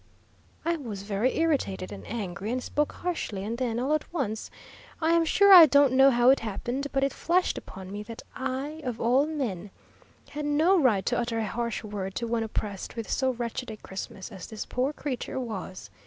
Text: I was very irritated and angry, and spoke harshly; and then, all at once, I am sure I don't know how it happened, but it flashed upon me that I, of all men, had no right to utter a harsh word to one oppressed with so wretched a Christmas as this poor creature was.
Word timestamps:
I 0.65 0.77
was 0.77 1.03
very 1.03 1.37
irritated 1.37 1.91
and 1.91 2.07
angry, 2.07 2.51
and 2.51 2.63
spoke 2.63 2.91
harshly; 2.93 3.43
and 3.43 3.59
then, 3.59 3.79
all 3.79 3.93
at 3.93 4.11
once, 4.11 4.49
I 4.99 5.11
am 5.11 5.25
sure 5.25 5.53
I 5.53 5.67
don't 5.67 5.93
know 5.93 6.09
how 6.09 6.31
it 6.31 6.39
happened, 6.39 6.87
but 6.91 7.03
it 7.03 7.13
flashed 7.13 7.55
upon 7.55 7.91
me 7.91 8.01
that 8.01 8.23
I, 8.35 8.81
of 8.83 8.99
all 8.99 9.27
men, 9.27 9.69
had 10.29 10.45
no 10.45 10.75
right 10.75 11.05
to 11.05 11.19
utter 11.19 11.37
a 11.37 11.45
harsh 11.45 11.83
word 11.83 12.15
to 12.15 12.25
one 12.25 12.41
oppressed 12.41 12.95
with 12.95 13.11
so 13.11 13.33
wretched 13.33 13.69
a 13.69 13.77
Christmas 13.77 14.31
as 14.31 14.47
this 14.47 14.65
poor 14.65 14.91
creature 14.91 15.39
was. 15.39 15.91